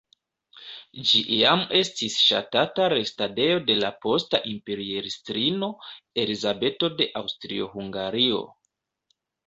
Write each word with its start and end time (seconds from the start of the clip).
Ĝi 1.09 1.19
iam 1.35 1.61
estis 1.79 2.15
ŝatata 2.21 2.89
restadejo 2.95 3.61
de 3.69 3.77
la 3.83 3.93
posta 4.07 4.43
imperiestrino 4.55 5.73
Elizabeto 6.27 6.95
de 6.99 7.13
Aŭstrio-Hungario. 7.25 8.47